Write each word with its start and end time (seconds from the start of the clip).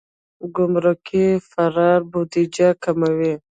ګمرکي 0.55 1.25
فرار 1.49 1.99
بودیجه 2.11 2.69
کموي. 2.83 3.33